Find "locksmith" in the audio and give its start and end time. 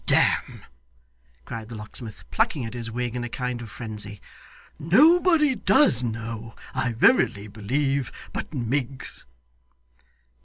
1.75-2.23